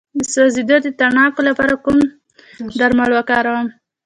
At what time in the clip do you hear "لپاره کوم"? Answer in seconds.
1.49-1.99